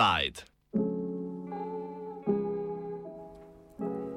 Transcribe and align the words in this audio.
Inside. 0.00 0.40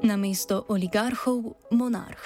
Na 0.03 0.15
mesto 0.15 0.65
oligarhov 0.67 1.59
monarh. 1.71 2.23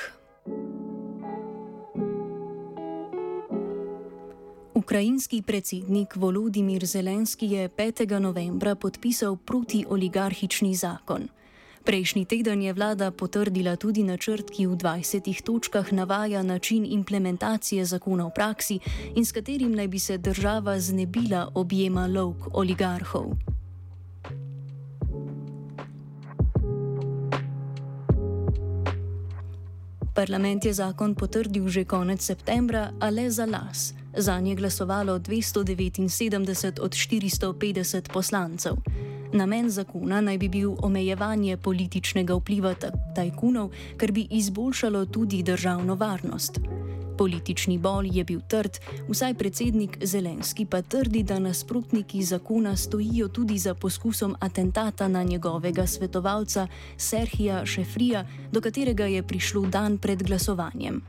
Ukrajinski 4.74 5.42
predsednik 5.42 6.16
Volodimir 6.16 6.86
Zelenski 6.86 7.46
je 7.46 7.70
5. 7.70 8.20
novembra 8.20 8.76
podpisal 8.76 9.36
protioligarhični 9.36 10.76
zakon. 10.76 11.28
Prejšnji 11.88 12.26
teden 12.28 12.60
je 12.62 12.74
vlada 12.76 13.16
potrdila 13.16 13.80
tudi 13.80 14.04
načrt, 14.04 14.52
ki 14.52 14.68
v 14.68 14.76
20 14.76 15.24
točkah 15.40 15.88
navaja 15.96 16.44
način 16.44 16.84
implementacije 16.84 17.86
zakona 17.86 18.28
v 18.28 18.36
praksi 18.36 18.80
in 19.16 19.24
s 19.24 19.32
katerim 19.32 19.72
naj 19.72 19.88
bi 19.88 20.00
se 20.00 20.18
država 20.18 20.80
znebila 20.80 21.48
objema 21.56 22.08
lovk 22.08 22.52
oligarhov. 22.52 23.47
Parlament 30.18 30.66
je 30.66 30.74
zakon 30.74 31.14
potrdil 31.14 31.70
že 31.70 31.86
konec 31.86 32.18
septembra, 32.26 32.90
a 32.98 33.14
le 33.14 33.30
za 33.30 33.46
las. 33.46 33.94
Za 34.18 34.40
nje 34.40 34.56
glasovalo 34.56 35.20
279 35.20 36.82
od 36.82 36.92
450 36.92 38.10
poslancev. 38.14 38.82
Namen 39.34 39.70
zakona 39.70 40.22
naj 40.22 40.38
bi 40.38 40.50
bil 40.50 40.74
omejevanje 40.82 41.58
političnega 41.58 42.34
vpliva 42.34 42.74
tajkunov, 43.16 43.70
kar 43.98 44.12
bi 44.12 44.28
izboljšalo 44.32 45.06
tudi 45.06 45.44
državno 45.44 45.96
varnost. 45.96 46.58
Politični 47.18 47.78
bol 47.78 48.06
je 48.06 48.24
bil 48.24 48.42
trd, 48.48 48.78
vsaj 49.10 49.34
predsednik 49.34 49.98
Zelenski 50.04 50.66
pa 50.66 50.82
trdi, 50.82 51.24
da 51.24 51.40
nasprotniki 51.40 52.24
zakona 52.24 52.76
stojijo 52.76 53.28
tudi 53.28 53.58
za 53.58 53.74
poskusom 53.74 54.36
atentata 54.40 55.08
na 55.08 55.24
njegovega 55.24 55.88
svetovalca 55.88 56.68
Serhija 56.98 57.66
Šefrija, 57.66 58.26
do 58.52 58.62
katerega 58.62 59.06
je 59.06 59.24
prišlo 59.24 59.66
dan 59.66 59.98
pred 59.98 60.24
glasovanjem. 60.24 61.02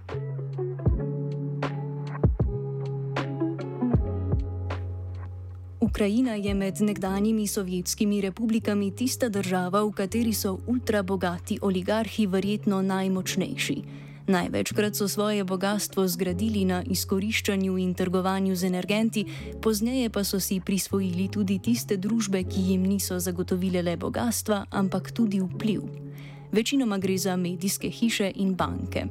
Ukrajina 5.80 6.34
je 6.34 6.54
med 6.54 6.80
nekdanjimi 6.80 7.46
sovjetskimi 7.46 8.20
republikami 8.20 8.90
tista 8.96 9.28
država, 9.28 9.82
v 9.82 9.92
kateri 9.92 10.34
so 10.34 10.58
ultrabogati 10.66 11.58
oligarhi 11.62 12.26
verjetno 12.26 12.82
najmočnejši. 12.82 14.07
Največkrat 14.28 14.92
so 14.92 15.08
svoje 15.08 15.44
bogatstvo 15.44 16.04
zgradili 16.04 16.64
na 16.68 16.82
izkoriščanju 16.84 17.78
in 17.78 17.94
trgovanju 17.94 18.56
z 18.56 18.68
energenti, 18.68 19.24
pozneje 19.62 20.10
pa 20.12 20.20
so 20.24 20.36
si 20.40 20.60
prisvojili 20.60 21.30
tudi 21.32 21.56
tiste 21.58 21.96
družbe, 21.96 22.42
ki 22.44 22.60
jim 22.60 22.84
niso 22.84 23.16
zagotovile 23.16 23.80
le 23.82 23.96
bogatstva, 23.96 24.66
ampak 24.70 25.16
tudi 25.16 25.40
vpliv. 25.40 25.80
Večinoma 26.52 26.98
gre 26.98 27.16
za 27.16 27.36
medijske 27.36 27.88
hiše 27.88 28.28
in 28.36 28.52
banke. 28.54 29.06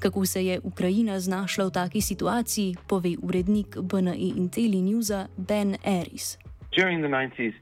Kako 0.00 0.26
se 0.26 0.46
je 0.46 0.60
Ukrajina 0.64 1.20
znašla 1.20 1.68
v 1.68 1.70
taki 1.70 2.00
situaciji, 2.00 2.76
pove 2.88 3.16
urednik 3.22 3.76
BNE 3.76 4.16
Intelli 4.16 4.80
Newsa 4.80 5.26
Ben 5.36 5.76
Eris. 5.84 6.38
During 6.72 7.04
the 7.04 7.12
90s, 7.12 7.54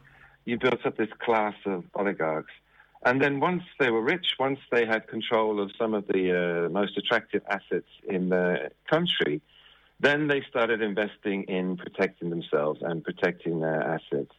you 0.46 0.54
built 0.58 0.86
up 0.86 0.94
this 0.94 1.10
class 1.18 1.54
of 1.66 1.84
oligarchs. 1.94 2.61
And 3.04 3.20
then 3.20 3.40
once 3.40 3.64
they 3.80 3.90
were 3.90 4.02
rich, 4.02 4.34
once 4.38 4.60
they 4.70 4.86
had 4.86 5.08
control 5.08 5.60
of 5.60 5.72
some 5.76 5.92
of 5.92 6.06
the 6.06 6.66
uh, 6.66 6.68
most 6.68 6.96
attractive 6.96 7.42
assets 7.48 7.88
in 8.08 8.28
the 8.28 8.70
country, 8.88 9.42
then 9.98 10.28
they 10.28 10.42
started 10.48 10.82
investing 10.82 11.44
in 11.44 11.76
protecting 11.76 12.30
themselves 12.30 12.80
and 12.82 13.02
protecting 13.02 13.60
their 13.60 13.82
assets. 13.82 14.32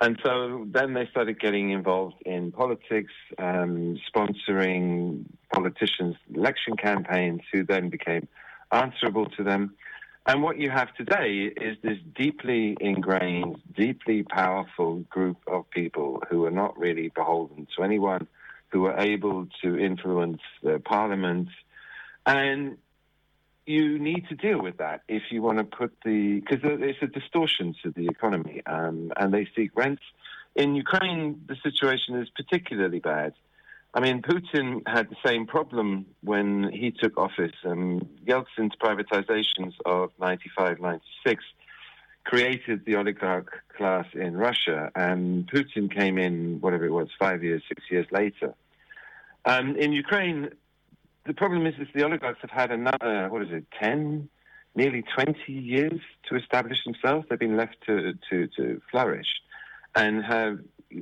And 0.00 0.18
so 0.24 0.66
then 0.70 0.92
they 0.92 1.06
started 1.06 1.40
getting 1.40 1.70
involved 1.70 2.16
in 2.26 2.50
politics, 2.50 3.12
um, 3.38 3.98
sponsoring 4.12 5.24
politicians' 5.52 6.16
election 6.34 6.76
campaigns 6.76 7.42
who 7.52 7.64
then 7.64 7.90
became 7.90 8.26
answerable 8.72 9.26
to 9.36 9.44
them. 9.44 9.74
And 10.26 10.42
what 10.42 10.58
you 10.58 10.70
have 10.70 10.94
today 10.94 11.52
is 11.54 11.76
this 11.82 11.98
deeply 12.16 12.76
ingrained, 12.80 13.60
deeply 13.76 14.22
powerful 14.22 15.00
group 15.10 15.36
of 15.46 15.68
people 15.68 16.22
who 16.30 16.46
are 16.46 16.50
not 16.50 16.78
really 16.78 17.08
beholden 17.14 17.66
to 17.76 17.82
anyone, 17.82 18.26
who 18.68 18.86
are 18.86 18.98
able 18.98 19.46
to 19.62 19.78
influence 19.78 20.40
the 20.62 20.78
parliament. 20.78 21.48
And 22.24 22.78
you 23.66 23.98
need 23.98 24.26
to 24.30 24.34
deal 24.34 24.62
with 24.62 24.78
that 24.78 25.02
if 25.08 25.24
you 25.30 25.42
want 25.42 25.58
to 25.58 25.64
put 25.64 25.92
the, 26.06 26.40
because 26.40 26.60
it's 26.62 27.02
a 27.02 27.06
distortion 27.06 27.74
to 27.82 27.90
the 27.90 28.06
economy, 28.06 28.62
um, 28.64 29.12
and 29.18 29.32
they 29.32 29.46
seek 29.54 29.76
rents. 29.76 30.02
In 30.56 30.74
Ukraine, 30.74 31.42
the 31.46 31.56
situation 31.62 32.16
is 32.16 32.30
particularly 32.30 33.00
bad. 33.00 33.34
I 33.96 34.00
mean, 34.00 34.22
Putin 34.22 34.82
had 34.88 35.08
the 35.08 35.16
same 35.24 35.46
problem 35.46 36.06
when 36.22 36.68
he 36.72 36.90
took 36.90 37.16
office. 37.16 37.52
Um, 37.64 38.08
Yeltsin's 38.26 38.74
privatizations 38.82 39.74
of 39.86 40.10
95, 40.20 40.80
96 40.80 41.44
created 42.24 42.84
the 42.86 42.96
oligarch 42.96 43.62
class 43.76 44.06
in 44.14 44.36
Russia, 44.36 44.90
and 44.96 45.48
Putin 45.48 45.94
came 45.94 46.18
in, 46.18 46.60
whatever 46.60 46.84
it 46.84 46.90
was, 46.90 47.08
five 47.20 47.44
years, 47.44 47.62
six 47.68 47.82
years 47.88 48.06
later. 48.10 48.54
Um, 49.44 49.76
in 49.76 49.92
Ukraine, 49.92 50.50
the 51.26 51.34
problem 51.34 51.64
is, 51.66 51.74
is 51.78 51.86
the 51.94 52.04
oligarchs 52.04 52.40
have 52.40 52.50
had 52.50 52.72
another, 52.72 53.28
what 53.28 53.42
is 53.42 53.48
it, 53.52 53.64
10, 53.80 54.28
nearly 54.74 55.04
20 55.14 55.52
years 55.52 56.00
to 56.28 56.36
establish 56.36 56.78
themselves. 56.84 57.26
They've 57.30 57.38
been 57.38 57.56
left 57.56 57.76
to, 57.86 58.14
to, 58.30 58.48
to 58.56 58.82
flourish. 58.90 59.28
And 59.94 60.24
have, 60.24 60.58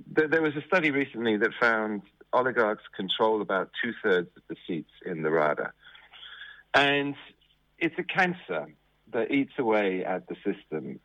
there 0.07 0.43
was 0.43 0.55
a 0.57 0.67
study 0.67 0.91
recently 0.91 1.39
that 1.39 1.51
found 1.59 2.03
oligarchs 2.33 2.87
control 2.97 3.41
about 3.41 3.69
two 3.83 3.93
thirds 4.03 4.31
of 4.37 4.43
the 4.49 4.57
seats 4.67 4.95
in 5.07 5.23
the 5.23 5.31
Rada. 5.31 5.73
And 6.75 7.15
it's 7.79 7.99
a 7.99 8.05
cancer 8.19 8.67
that 9.13 9.31
eats 9.31 9.59
away 9.59 10.05
at 10.05 10.23
the 10.29 10.37
system. 10.47 10.99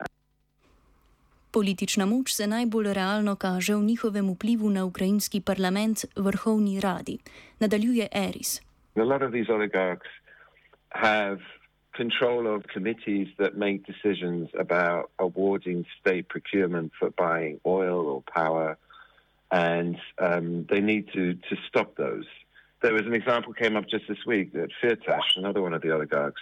Politična 1.51 2.05
moč 2.05 2.35
se 2.35 2.47
najbolj 2.47 2.93
realno 2.93 3.35
kaže 3.35 3.75
v 3.75 3.83
njihovem 3.83 4.29
vplivu 4.29 4.69
na 4.69 4.85
ukrajinski 4.85 5.41
parlament, 5.41 6.05
vrhovni 6.15 6.79
radi. 6.79 7.17
Nadaljuje 7.59 8.07
Eris. 8.11 8.61
A 8.95 9.03
lot 9.03 9.21
of 9.21 9.31
these 9.31 9.53
oligarchs 9.53 10.09
have 10.89 11.39
control 11.97 12.55
of 12.55 12.63
committees 12.73 13.27
that 13.37 13.57
make 13.57 13.79
decisions 13.93 14.49
about 14.59 15.09
awarding 15.17 15.85
state 15.99 16.25
procurement 16.29 16.91
for 16.99 17.09
buying 17.09 17.59
oil 17.65 18.05
or 18.13 18.21
power 18.33 18.77
and 19.51 19.97
um, 20.19 20.65
they 20.69 20.81
need 20.81 21.07
to, 21.13 21.33
to 21.33 21.55
stop 21.67 21.95
those. 21.95 22.25
There 22.81 22.93
was 22.93 23.03
an 23.03 23.13
example 23.13 23.53
came 23.53 23.75
up 23.75 23.87
just 23.87 24.07
this 24.07 24.25
week 24.25 24.53
that 24.53 24.69
Firtash, 24.81 25.35
another 25.35 25.61
one 25.61 25.73
of 25.73 25.81
the 25.81 25.91
oligarchs, 25.91 26.41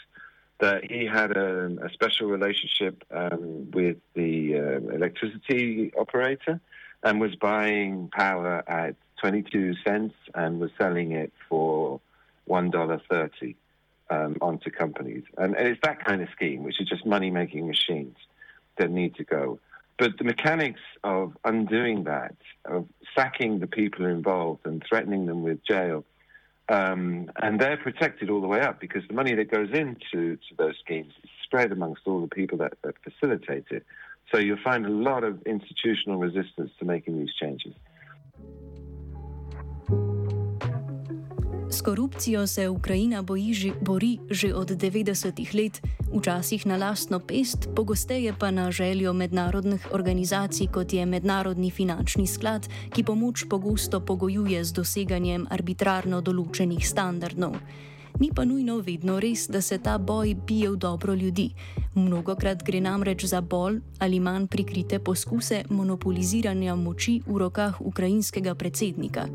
that 0.60 0.90
he 0.90 1.06
had 1.06 1.36
a, 1.36 1.68
a 1.84 1.90
special 1.94 2.28
relationship 2.28 3.04
um, 3.12 3.70
with 3.72 3.98
the 4.14 4.56
uh, 4.56 4.94
electricity 4.94 5.92
operator 5.98 6.60
and 7.04 7.20
was 7.20 7.36
buying 7.36 8.10
power 8.12 8.64
at 8.68 8.96
22 9.22 9.76
cents 9.86 10.16
and 10.34 10.60
was 10.60 10.72
selling 10.78 11.12
it 11.12 11.32
for 11.48 12.00
$1.30 12.50 13.56
um, 14.10 14.38
onto 14.42 14.72
companies. 14.72 15.24
And, 15.38 15.56
and 15.56 15.68
it's 15.68 15.82
that 15.84 16.04
kind 16.04 16.22
of 16.22 16.30
scheme, 16.30 16.64
which 16.64 16.80
is 16.80 16.88
just 16.88 17.06
money 17.06 17.32
making 17.32 17.68
machines 17.68 18.18
that 18.78 18.90
need 18.90 19.16
to 19.16 19.24
go. 19.24 19.60
But 19.98 20.18
the 20.18 20.26
mechanics 20.26 20.82
of 21.04 21.38
undoing 21.46 22.04
that, 22.04 22.36
of 22.66 22.88
sacking 23.16 23.60
the 23.60 23.68
people 23.68 24.06
involved 24.06 24.66
and 24.66 24.84
threatening 24.88 25.26
them 25.26 25.42
with 25.42 25.64
jail, 25.64 26.04
um, 26.68 27.32
and 27.42 27.60
they're 27.60 27.78
protected 27.78 28.30
all 28.30 28.42
the 28.42 28.48
way 28.48 28.60
up 28.60 28.80
because 28.80 29.04
the 29.08 29.14
money 29.14 29.36
that 29.36 29.52
goes 29.52 29.70
into 29.72 30.36
to 30.36 30.56
those 30.58 30.76
schemes 30.84 31.14
is 31.24 31.30
spread 31.44 31.72
amongst 31.72 32.02
all 32.06 32.22
the 32.22 32.28
people 32.28 32.58
that, 32.58 32.74
that 32.84 32.96
facilitate 33.04 33.66
it. 33.70 33.86
So 34.32 34.40
you'll 34.40 34.58
find 34.64 34.86
a 34.86 34.90
lot 34.90 35.24
of 35.24 35.42
institutional 35.46 36.18
resistance 36.18 36.72
to 36.80 36.86
making 36.86 37.20
these 37.20 37.34
changes. 37.40 37.74
Korupcijo 41.86 42.48
se 42.48 42.70
Ukrajina 42.70 43.22
boji 43.22 43.54
že, 43.54 43.72
bori 43.82 44.18
že 44.30 44.54
od 44.54 44.72
90-ih 44.72 45.54
let, 45.54 45.82
včasih 46.18 46.66
na 46.66 46.78
lastno 46.78 47.20
pest, 47.20 47.70
pogosteje 47.76 48.34
pa 48.40 48.52
na 48.52 48.72
željo 48.72 49.14
mednarodnih 49.14 49.88
organizacij, 49.92 50.68
kot 50.68 50.94
je 50.94 51.06
Mednarodni 51.06 51.72
finančni 51.72 52.28
sklad, 52.28 52.68
ki 52.90 53.04
pomoč 53.04 53.46
pogosto 53.50 54.00
pogojuje 54.00 54.64
z 54.64 54.74
doseganjem 54.74 55.46
arbitrarno 55.50 56.22
določenih 56.22 56.82
standardov. 56.82 57.54
Ni 58.20 58.32
pa 58.34 58.46
nujno 58.46 58.80
vedno 58.82 59.20
res, 59.20 59.46
da 59.48 59.62
se 59.62 59.78
ta 59.78 59.98
boj 59.98 60.34
bije 60.48 60.72
v 60.72 60.78
dobro 60.82 61.14
ljudi. 61.14 61.52
Mnogokrat 61.94 62.64
gre 62.66 62.82
namreč 62.82 63.26
za 63.30 63.42
bolj 63.42 63.82
ali 64.00 64.20
manj 64.20 64.48
prikrite 64.48 65.00
poskuse 65.00 65.64
monopoliziranja 65.70 66.76
moči 66.76 67.22
v 67.28 67.38
rokah 67.38 67.78
ukrajinskega 67.82 68.56
predsednika. 68.56 69.28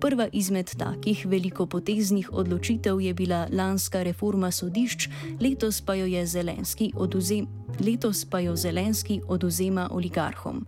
Prva 0.00 0.26
izmed 0.32 0.70
takih 0.78 1.26
velikopoteznih 1.26 2.28
odločitev 2.32 3.00
je 3.00 3.14
bila 3.14 3.46
lanska 3.52 4.02
reforma 4.02 4.50
sodišč, 4.50 5.08
letos 5.40 5.80
pa 5.86 5.94
jo 5.94 6.26
Zelenski 6.26 6.92
oduzem. 6.96 7.46
Letos 7.80 8.24
pa 8.30 8.40
jo 8.40 8.56
Zelenski 8.56 9.20
oduzema 9.28 9.88
oligarhom. 9.90 10.66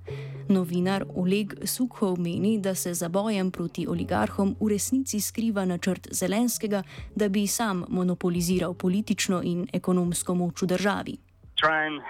Novinar 0.48 1.04
Oleg 1.16 1.52
Sukhov 1.64 2.16
meni, 2.19 2.58
da 2.58 2.75
se 2.75 2.94
za 2.94 3.08
bojem 3.08 3.50
proti 3.50 3.86
oligarhom 3.88 4.56
v 4.60 4.69
resnici 4.69 5.20
skriva 5.20 5.64
načrt 5.64 6.08
Zelenskega, 6.10 6.82
da 7.14 7.28
bi 7.28 7.46
sam 7.46 7.84
monopoliziral 7.88 8.75
politično 8.75 9.42
in 9.44 9.66
ekonomsko 9.72 10.34
moč 10.34 10.62
v 10.62 10.66
državi. 10.66 11.16
Trying 11.60 12.00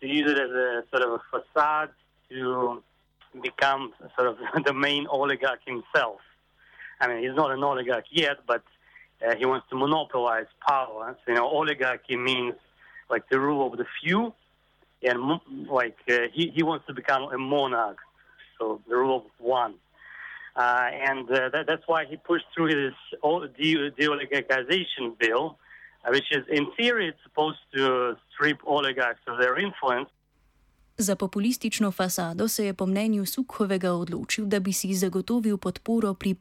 to 0.00 0.06
use 0.06 0.32
it 0.32 0.38
as 0.38 0.50
a 0.50 0.68
sort 0.90 1.04
of 1.04 1.20
a 1.20 1.22
facade 1.30 1.92
to 2.28 2.80
become 3.42 3.92
sort 4.16 4.28
of 4.28 4.36
the 4.66 4.72
main 4.72 5.06
oligarch 5.10 5.60
himself. 5.66 6.20
I 7.00 7.08
mean, 7.08 7.22
he's 7.22 7.36
not 7.36 7.50
an 7.50 7.62
oligarch 7.62 8.06
yet, 8.10 8.38
but 8.46 8.62
uh, 9.26 9.34
he 9.36 9.44
wants 9.46 9.66
to 9.70 9.76
monopolize 9.76 10.46
power. 10.66 11.16
So, 11.24 11.32
you 11.32 11.34
know, 11.38 11.46
oligarchy 11.46 12.16
means 12.16 12.54
like 13.10 13.28
the 13.28 13.38
rule 13.38 13.66
of 13.70 13.78
the 13.78 13.86
few, 14.02 14.32
and 15.02 15.40
like 15.68 15.96
uh, 16.10 16.28
he, 16.32 16.50
he 16.54 16.62
wants 16.62 16.86
to 16.86 16.94
become 16.94 17.24
a 17.32 17.38
monarch, 17.38 17.98
so 18.58 18.80
the 18.88 18.96
rule 18.96 19.16
of 19.16 19.24
one. 19.38 19.74
Uh, 20.56 20.88
and 21.10 21.30
uh, 21.30 21.50
that, 21.52 21.66
that's 21.66 21.86
why 21.86 22.06
he 22.06 22.16
pushed 22.16 22.46
through 22.54 22.68
his 22.68 22.94
de-oligarchization 23.58 25.18
bill, 25.18 25.58
uh, 26.04 26.10
which 26.10 26.32
is 26.32 26.44
in 26.48 26.66
theory 26.76 27.08
it's 27.08 27.22
supposed 27.22 27.58
to 27.74 28.16
strip 28.32 28.58
oligarchs 28.64 29.20
of 29.26 29.38
their 29.38 29.58
influence. 29.58 30.08
Za 30.98 31.16
populistično 31.16 31.92
fasado 31.92 32.48
se 32.48 32.66
je 32.66 32.74
po 32.74 32.86
mnenju 32.86 33.26
Sukhovega 33.26 33.92
odločil, 33.92 34.46
da 34.46 34.60
bi 34.60 34.72
si 34.72 34.94
zagotovil 34.94 35.58
podporo 35.58 36.14
pri 36.14 36.34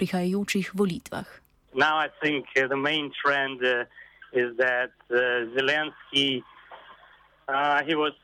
prihajajočih 0.00 0.72
volitvah. 0.72 1.28
Now 1.76 2.00
I 2.00 2.08
think 2.22 2.48
uh, 2.56 2.66
the 2.66 2.80
main 2.80 3.12
trend 3.12 3.60
uh, 3.60 3.84
is 4.32 4.56
that 4.56 4.96
uh, 5.12 5.16
Zelensky 5.54 6.42
uh, 7.52 7.82
he 7.84 7.94
was 7.94 8.14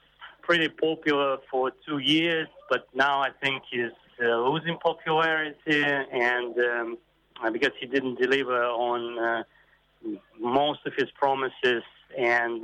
pretty 0.43 0.69
popular 0.69 1.39
for 1.51 1.73
two 1.87 1.99
years, 1.99 2.49
but 2.71 2.87
now 2.95 3.21
I 3.21 3.31
think 3.43 3.63
he's 3.71 3.97
uh, 4.23 4.39
losing 4.49 4.79
popularity, 4.79 5.83
and 5.85 6.55
um, 6.59 6.99
because 7.53 7.75
he 7.81 7.87
didn't 7.87 8.19
deliver 8.21 8.63
on 8.91 9.19
uh, 9.19 9.43
most 10.41 10.81
of 10.87 10.93
his 10.95 11.11
promises, 11.19 11.83
and 12.17 12.63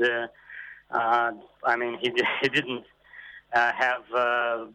I 0.91 1.76
mean 1.76 1.99
he 2.00 2.08
he 2.43 2.49
didn't 2.49 2.87
uh, 3.53 3.73
have 3.73 4.05
uh, 4.15 4.67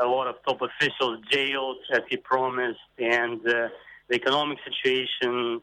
a 0.00 0.06
lot 0.06 0.26
of 0.26 0.36
top 0.46 0.60
officials 0.62 1.18
jailed 1.30 1.76
as 1.92 2.02
he 2.08 2.16
promised, 2.16 2.80
and 2.98 3.40
uh, 3.46 3.68
the 4.08 4.14
economic 4.14 4.58
situation 4.64 5.60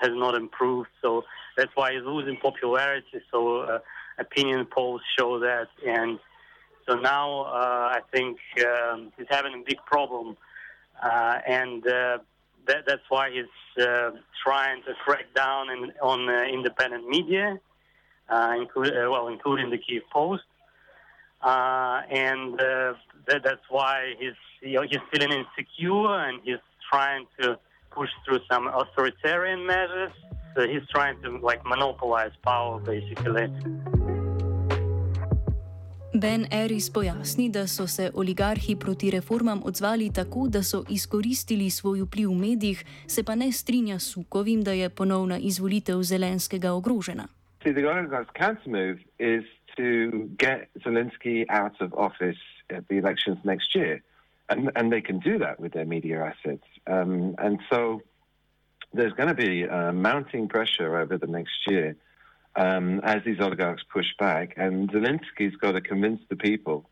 has 0.00 0.10
not 0.12 0.34
improved. 0.34 0.88
So 1.02 1.24
that's 1.56 1.70
why 1.74 1.92
he's 1.92 2.04
losing 2.04 2.36
popularity. 2.36 3.20
So 3.30 3.58
uh, 3.58 3.78
opinion 4.18 4.66
polls 4.66 5.02
show 5.18 5.38
that, 5.40 5.68
and 5.86 6.18
so 6.86 6.96
now 6.96 7.42
uh, 7.42 7.98
I 7.98 8.00
think 8.12 8.38
um, 8.66 9.12
he's 9.16 9.26
having 9.30 9.54
a 9.54 9.62
big 9.64 9.78
problem, 9.86 10.36
uh, 11.02 11.38
and 11.46 11.82
that, 11.82 12.20
that's 12.86 13.02
why 13.08 13.30
he's 13.30 13.84
trying 14.42 14.82
to 14.82 14.94
crack 15.04 15.26
down 15.34 15.70
in, 15.70 15.92
on 16.02 16.28
independent 16.48 17.08
media, 17.08 17.58
include, 18.58 18.92
well, 18.94 19.28
including 19.28 19.70
the 19.70 19.78
Kiev 19.78 20.02
Post. 20.12 20.44
Uh, 21.42 22.00
and 22.10 22.54
uh, 22.60 22.94
that, 23.26 23.42
that's 23.44 23.66
why 23.68 24.14
he's 24.18 24.34
you 24.64 24.74
know, 24.74 24.82
he's 24.82 25.04
feeling 25.12 25.32
insecure 25.32 26.08
and 26.26 26.40
he's 26.44 26.64
trying 26.90 27.26
to 27.38 27.58
push 27.90 28.10
through 28.24 28.40
some 28.50 28.66
authoritarian 28.66 29.66
measures. 29.66 30.12
So 30.54 30.66
he's 30.66 30.86
trying 30.94 31.20
to 31.22 31.38
like 31.38 31.64
monopolize 31.64 32.32
power 32.42 32.80
basically. 32.80 33.48
Ben 36.16 36.46
Eris 36.50 36.92
pojasni, 36.92 37.48
da 37.50 37.66
so 37.66 37.86
se 37.86 38.10
oligarhi 38.14 38.76
proti 38.76 39.10
reformam 39.10 39.62
odzvali 39.64 40.12
tako, 40.12 40.46
da 40.48 40.62
so 40.62 40.84
izkoristili 40.88 41.70
svoj 41.70 42.00
vpliv 42.02 42.30
v 42.30 42.34
medijih, 42.34 42.84
se 43.06 43.24
pa 43.24 43.34
ne 43.34 43.52
strinja 43.52 43.98
s 43.98 44.12
Sukovim, 44.12 44.62
da 44.62 44.72
je 44.72 44.88
ponovna 44.88 45.38
izvolitev 45.38 46.02
Zelenskega 46.02 46.72
ogrožena. 46.72 47.26
See, 47.62 47.72
to 49.76 50.30
get 50.36 50.68
Zelensky 50.80 51.44
out 51.48 51.80
of 51.80 51.94
office 51.94 52.36
at 52.70 52.88
the 52.88 52.98
elections 52.98 53.38
next 53.44 53.74
year. 53.74 54.02
And, 54.48 54.70
and 54.76 54.92
they 54.92 55.00
can 55.00 55.20
do 55.20 55.38
that 55.38 55.58
with 55.58 55.72
their 55.72 55.86
media 55.86 56.22
assets. 56.22 56.66
Um, 56.86 57.34
and 57.38 57.60
so 57.70 58.02
there's 58.92 59.12
going 59.14 59.28
to 59.28 59.34
be 59.34 59.66
uh, 59.66 59.92
mounting 59.92 60.48
pressure 60.48 60.98
over 60.98 61.16
the 61.16 61.26
next 61.26 61.66
year 61.66 61.96
um, 62.56 63.00
as 63.00 63.22
these 63.24 63.40
oligarchs 63.40 63.82
push 63.90 64.08
back. 64.18 64.54
And 64.56 64.90
Zelensky's 64.90 65.56
got 65.56 65.72
to 65.72 65.80
convince 65.80 66.20
the 66.28 66.36
people 66.36 66.88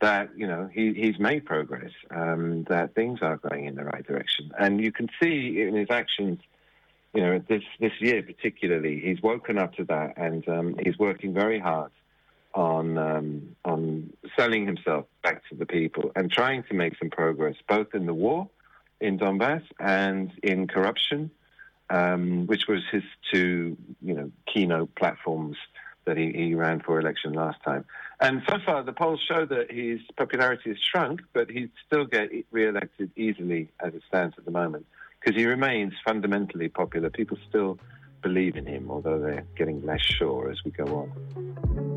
that, 0.00 0.30
you 0.36 0.46
know, 0.46 0.68
he, 0.72 0.92
he's 0.94 1.18
made 1.18 1.44
progress, 1.44 1.90
um, 2.10 2.64
that 2.68 2.94
things 2.94 3.20
are 3.22 3.38
going 3.38 3.66
in 3.66 3.74
the 3.74 3.84
right 3.84 4.06
direction. 4.06 4.52
And 4.58 4.80
you 4.80 4.92
can 4.92 5.08
see 5.20 5.60
in 5.60 5.74
his 5.74 5.88
actions 5.90 6.40
you 7.14 7.22
know, 7.22 7.40
this 7.48 7.62
this 7.78 7.92
year 8.00 8.22
particularly, 8.22 9.00
he's 9.00 9.22
woken 9.22 9.56
up 9.56 9.74
to 9.74 9.84
that, 9.84 10.14
and 10.16 10.46
um, 10.48 10.76
he's 10.84 10.98
working 10.98 11.32
very 11.32 11.60
hard 11.60 11.92
on 12.54 12.96
um, 12.98 13.56
on 13.64 14.12
selling 14.36 14.66
himself 14.66 15.06
back 15.22 15.42
to 15.48 15.56
the 15.56 15.66
people 15.66 16.12
and 16.14 16.30
trying 16.30 16.62
to 16.64 16.74
make 16.74 16.96
some 16.98 17.10
progress, 17.10 17.56
both 17.68 17.94
in 17.94 18.06
the 18.06 18.14
war 18.14 18.48
in 19.00 19.18
Donbass 19.18 19.62
and 19.80 20.30
in 20.42 20.66
corruption, 20.68 21.30
um, 21.90 22.46
which 22.46 22.66
was 22.68 22.80
his 22.90 23.02
two 23.32 23.76
you 24.00 24.14
know 24.14 24.30
keynote 24.52 24.94
platforms 24.94 25.56
that 26.04 26.16
he, 26.16 26.32
he 26.32 26.54
ran 26.54 26.80
for 26.80 27.00
election 27.00 27.32
last 27.32 27.62
time. 27.64 27.84
And 28.20 28.42
so 28.48 28.58
far, 28.64 28.82
the 28.82 28.92
polls 28.92 29.20
show 29.26 29.46
that 29.46 29.70
his 29.70 30.00
popularity 30.16 30.70
has 30.70 30.78
shrunk, 30.78 31.22
but 31.32 31.50
he'd 31.50 31.70
still 31.86 32.04
get 32.04 32.30
re-elected 32.50 33.10
easily 33.16 33.70
as 33.80 33.94
it 33.94 34.02
stands 34.06 34.34
at 34.38 34.44
the 34.44 34.50
moment 34.50 34.86
because 35.18 35.36
he 35.36 35.46
remains 35.46 35.94
fundamentally 36.04 36.68
popular. 36.68 37.10
People 37.10 37.38
still 37.48 37.78
believe 38.22 38.56
in 38.56 38.66
him, 38.66 38.90
although 38.90 39.18
they're 39.18 39.46
getting 39.56 39.84
less 39.84 40.02
sure 40.02 40.50
as 40.50 40.62
we 40.64 40.70
go 40.70 40.84
on. 40.84 41.93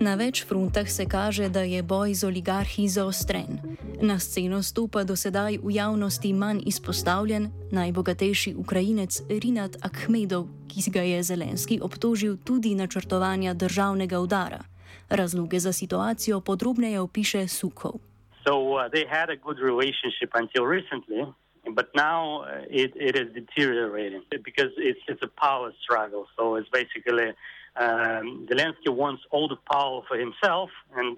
Na 0.00 0.14
več 0.16 0.40
frontah 0.48 0.88
se 0.88 1.04
kaže, 1.04 1.50
da 1.52 1.60
je 1.60 1.82
boj 1.84 2.14
z 2.16 2.24
oligarhi 2.24 2.86
zaostren. 2.88 3.58
Na 4.00 4.16
sceno 4.16 4.62
stopa 4.64 5.02
do 5.04 5.12
sedaj 5.12 5.58
v 5.60 5.74
javnosti 5.76 6.32
manj 6.32 6.62
izpostavljen 6.64 7.50
najbogatejši 7.68 8.54
Ukrajinec 8.56 9.20
Rinat 9.28 9.76
Akhmedov, 9.84 10.48
ki 10.72 10.88
ga 10.88 11.04
je 11.04 11.20
Zelenski 11.20 11.76
obtožil 11.84 12.40
tudi 12.40 12.72
načrtovanja 12.74 13.52
državnega 13.52 14.20
udara. 14.24 14.64
Razloge 15.12 15.60
za 15.60 15.72
situacijo 15.72 16.40
podrobneje 16.40 17.00
opiše 17.00 17.44
Sukov. 17.48 18.00
So, 18.40 18.56
uh, 18.80 18.88
but 21.76 21.88
now 21.94 22.40
uh, 22.42 22.64
it, 22.70 22.92
it 22.96 23.16
is 23.16 23.28
deteriorating 23.34 24.22
because 24.30 24.72
it's, 24.78 25.04
it's 25.08 25.22
a 25.22 25.28
power 25.36 25.72
struggle. 25.84 26.24
So 26.36 26.56
it's 26.56 26.70
basically 26.72 27.36
um, 27.76 28.46
Zelensky 28.50 28.88
wants 28.88 29.22
all 29.30 29.48
the 29.48 29.56
power 29.70 30.02
for 30.08 30.16
himself, 30.16 30.70
and 30.96 31.16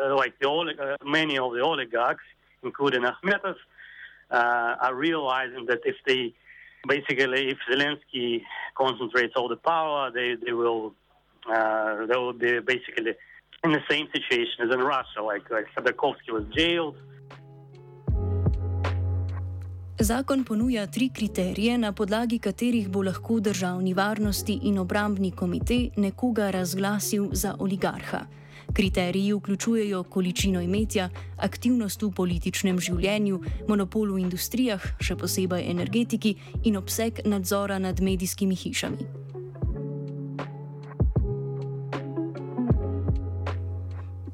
uh, 0.00 0.14
like 0.16 0.38
the 0.40 0.48
uh, 0.48 0.96
many 1.04 1.38
of 1.38 1.52
the 1.52 1.60
oligarchs, 1.60 2.24
including 2.62 3.02
Akhmetov, 3.02 3.56
uh, 4.30 4.76
are 4.80 4.94
realizing 4.94 5.66
that 5.66 5.80
if 5.84 5.96
they 6.06 6.34
basically 6.88 7.50
if 7.50 7.58
Zelensky 7.70 8.42
concentrates 8.74 9.34
all 9.36 9.48
the 9.48 9.56
power, 9.56 10.10
they 10.10 10.34
they 10.34 10.52
will 10.52 10.94
uh, 11.50 12.06
they 12.06 12.16
will 12.16 12.32
be 12.32 12.58
basically 12.60 13.14
in 13.64 13.72
the 13.72 13.82
same 13.88 14.08
situation 14.12 14.68
as 14.68 14.74
in 14.74 14.80
Russia. 14.80 15.22
Like 15.22 15.48
like 15.50 15.66
Khodorkovsky 15.76 16.30
was 16.30 16.44
jailed. 16.54 16.96
Zakon 19.98 20.44
ponuja 20.44 20.86
tri 20.86 21.08
kriterije, 21.08 21.78
na 21.78 21.92
podlagi 21.92 22.38
katerih 22.38 22.88
bo 22.88 23.02
lahko 23.02 23.40
državni 23.40 23.94
varnosti 23.94 24.58
in 24.62 24.78
obrambni 24.78 25.30
komite 25.30 25.88
nekoga 25.96 26.50
razglasil 26.50 27.28
za 27.32 27.54
oligarha. 27.58 28.26
Kriteriji 28.72 29.32
vključujejo 29.32 30.02
količino 30.02 30.60
imetja, 30.60 31.08
aktivnost 31.36 32.02
v 32.02 32.10
političnem 32.10 32.80
življenju, 32.80 33.40
monopol 33.68 34.12
v 34.12 34.20
industrijah, 34.20 34.84
še 35.00 35.16
posebej 35.16 35.64
energetiki 35.70 36.34
in 36.64 36.76
obseg 36.76 37.24
nadzora 37.24 37.78
nad 37.78 38.00
medijskimi 38.00 38.54
hišami. 38.54 39.08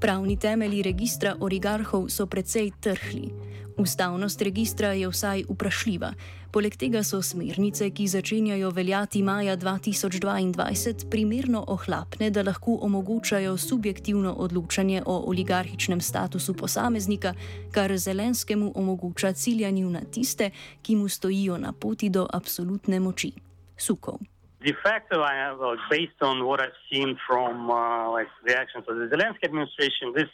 Pravni 0.01 0.37
temelji 0.37 0.83
registra 0.83 1.37
oligarhov 1.41 2.09
so 2.11 2.27
precej 2.27 2.73
trhli. 2.81 3.52
Ustavnost 3.77 4.43
registra 4.43 4.93
je 4.93 5.09
vsaj 5.09 5.45
vprašljiva. 5.49 6.13
Poleg 6.53 6.77
tega 6.77 7.01
so 7.03 7.23
smernice, 7.23 7.91
ki 7.91 8.07
začenjajo 8.07 8.71
veljati 8.71 9.23
maja 9.23 9.57
2022, 9.57 11.09
primerno 11.11 11.65
ohlapne, 11.69 12.31
da 12.31 12.43
lahko 12.43 12.79
omogočajo 12.83 13.57
subjektivno 13.57 14.33
odločanje 14.33 15.03
o 15.07 15.17
oligarhičnem 15.31 16.01
statusu 16.01 16.55
posameznika, 16.55 17.35
kar 17.73 17.97
Zelenskemu 17.97 18.73
omogoča 18.75 19.33
ciljanje 19.33 19.85
na 19.85 20.01
tiste, 20.01 20.51
ki 20.83 20.97
mu 20.97 21.09
stojijo 21.09 21.59
na 21.59 21.73
poti 21.73 22.09
do 22.09 22.27
absolutne 22.33 23.01
moči. 23.01 23.33
Sukov. 23.77 24.19
De 24.61 24.75
facto, 24.83 25.25
I 25.25 25.35
have, 25.35 25.61
uh, 25.61 25.75
based 25.91 26.21
on 26.21 26.45
what 26.47 26.61
I've 26.61 26.81
seen 26.91 27.19
from 27.27 27.71
uh, 27.71 28.13
like 28.13 28.29
the 28.47 28.55
actions 28.55 28.85
of 28.89 28.97
the 28.97 29.09
Zelensky 29.11 29.45
administration, 29.45 30.13
this 30.15 30.31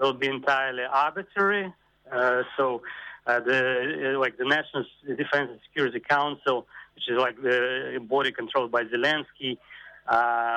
will 0.00 0.14
be 0.14 0.26
entirely 0.26 0.82
arbitrary. 0.82 1.72
Uh, 2.12 2.42
so 2.56 2.82
uh, 3.26 3.40
the 3.40 4.14
uh, 4.14 4.18
like 4.18 4.36
the 4.36 4.44
National 4.44 4.84
Defense 5.06 5.50
and 5.50 5.60
Security 5.68 6.00
Council, 6.00 6.66
which 6.94 7.08
is 7.08 7.18
like 7.18 7.40
the 7.42 7.98
body 8.08 8.32
controlled 8.32 8.70
by 8.70 8.84
Zelensky, 8.84 9.58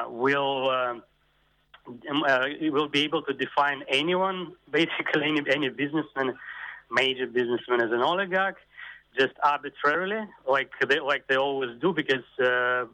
will. 0.10 0.70
Um, 0.70 1.03
uh, 2.27 2.46
will 2.62 2.88
be 2.88 3.01
able 3.01 3.24
to 3.24 3.34
define 3.34 3.84
anyone, 3.88 4.53
basically 4.72 5.24
any, 5.24 5.41
any 5.51 5.70
businessman, 5.70 6.38
major 6.91 7.25
businessman 7.25 7.81
as 7.81 7.91
an 7.91 8.01
oligarch, 8.01 8.58
just 9.17 9.34
arbitrarily, 9.43 10.25
like 10.48 10.72
they 10.88 11.00
like 11.00 11.27
they 11.27 11.36
always 11.36 11.72
do, 11.81 11.91
because 11.93 12.24
uh, 12.39 12.86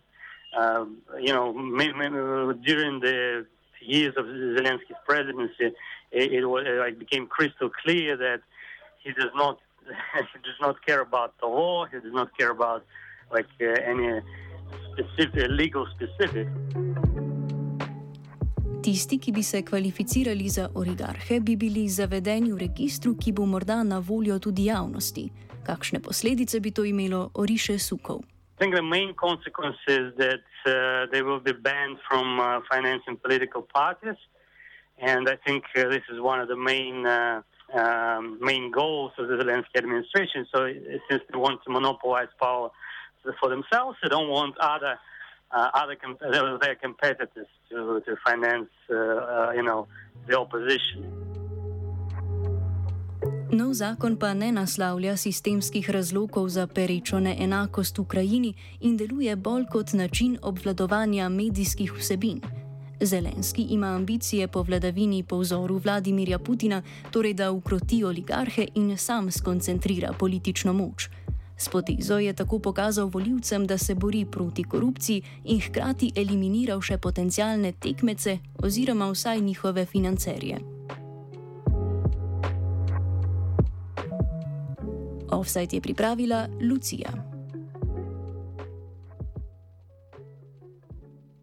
uh, 0.58 0.86
you 1.20 1.34
know 1.34 2.54
during 2.66 3.00
the 3.00 3.46
years 3.82 4.14
of 4.18 4.26
Zelensky's 4.26 4.98
presidency, 5.06 5.74
it, 6.12 6.34
it 6.34 6.46
was 6.46 6.66
it 6.66 6.80
like 6.80 7.00
became 7.00 7.28
crystal 7.28 7.70
clear 7.70 8.18
that 8.18 8.42
he 9.04 9.12
does 9.14 9.32
not 9.36 9.60
he 10.34 10.40
does 10.44 10.60
not 10.62 10.76
care 10.86 11.02
about 11.02 11.38
the 11.40 11.48
law. 11.48 11.86
He 11.86 12.00
does 12.00 12.14
not 12.14 12.30
care 12.38 12.52
about 12.52 12.86
like 13.32 13.48
uh, 13.62 13.92
any 13.92 14.22
specific 14.94 15.50
legal 15.50 15.86
specific. 15.96 16.48
Tisti, 18.82 19.18
ki 19.20 19.32
bi 19.32 19.44
se 19.44 19.62
kvalificirali 19.66 20.50
za 20.50 20.70
oligarhe, 20.76 21.40
bi 21.40 21.56
bili 21.56 21.90
zavedeni 21.90 22.54
v 22.54 22.58
registru, 22.58 23.18
ki 23.20 23.32
bo 23.32 23.46
morda 23.46 23.84
na 23.84 24.00
voljo 24.00 24.40
tudi 24.40 24.66
javnosti. 24.70 25.26
Kakšne 25.68 26.00
posledice 26.00 26.60
bi 26.60 26.72
to 26.72 26.86
imelo, 26.86 27.30
oriše 27.34 27.80
Sukov. 27.80 28.24
I 28.24 28.60
think 28.64 28.76
the 28.76 28.82
main 28.82 29.14
consequence 29.14 29.78
is 29.88 30.16
that 30.18 30.46
uh, 30.66 31.06
they 31.12 31.22
will 31.22 31.40
be 31.40 31.54
banned 31.54 31.98
from 32.10 32.40
uh, 32.40 32.62
financing 32.72 33.18
political 33.18 33.62
parties, 33.62 34.18
and 35.00 35.30
I 35.30 35.36
think 35.46 35.63
uh, 35.75 35.88
this 35.89 36.04
is 36.10 36.20
one 36.20 36.39
of 36.39 36.48
the 36.48 36.56
main 36.56 37.06
uh, 37.06 37.42
um, 37.74 38.38
main 38.42 38.72
goals 38.72 39.12
of 39.18 39.27
the 39.27 39.36
Zelensky 39.36 39.75
administration. 39.75 40.48
So, 40.54 40.72
since 41.10 41.24
they 41.30 41.38
want 41.38 41.63
to 41.66 41.70
monopolize 41.72 42.30
power 42.39 42.72
for 43.39 43.50
themselves, 43.50 43.98
they 44.01 44.10
don't 44.10 44.30
want 44.30 44.58
other 44.58 44.98
uh, 45.51 45.70
other 45.74 45.96
com- 45.96 46.18
their 46.20 46.75
competitors 46.75 47.48
to 47.70 48.01
to 48.06 48.16
finance, 48.25 48.70
uh, 48.89 49.51
you 49.51 49.63
know, 49.63 49.88
the 50.27 50.38
opposition. 50.38 51.27
Nov 53.51 53.74
zakon 53.74 54.20
pa 54.20 54.34
ne 54.34 54.51
naslavlja 54.51 55.18
sistemskih 55.18 55.89
razlogov 55.89 56.50
za 56.50 56.68
perečo 56.68 57.20
neenakost 57.20 57.98
v 57.98 58.01
Ukrajini 58.01 58.51
in 58.82 58.98
deluje 58.98 59.36
bolj 59.36 59.66
kot 59.72 59.94
način 59.94 60.38
obvladovanja 60.42 61.30
medijskih 61.30 61.94
vsebin. 61.94 62.42
Zelenski 63.01 63.62
ima 63.62 63.88
ambicije 63.88 64.48
po 64.48 64.63
vladavini 64.63 65.24
po 65.24 65.39
vzoru 65.39 65.77
Vladimirja 65.77 66.39
Putina, 66.39 66.82
torej 67.12 67.34
da 67.34 67.51
ukroti 67.51 68.04
oligarhe 68.04 68.68
in 68.75 68.98
sam 68.98 69.32
skoncentrira 69.32 70.13
politično 70.20 70.74
moč. 70.74 71.10
S 71.58 71.70
potezo 71.70 72.18
je 72.20 72.34
tako 72.34 72.60
pokazal 72.60 73.08
voljivcem, 73.08 73.68
da 73.68 73.77
se 73.77 73.96
bori 73.96 74.25
proti 74.25 74.63
korupciji 74.63 75.22
in 75.44 75.62
hkrati 75.62 76.12
eliminiral 76.16 76.82
še 76.82 76.98
potencijalne 76.98 77.72
tekmece 77.72 78.38
oziroma 78.63 79.10
vsaj 79.12 79.42
njihove 79.42 79.86
financerje. 79.86 80.60
Offside 85.32 85.77
je 85.77 85.82
pripravila 85.82 86.48
Lucija. 86.62 87.37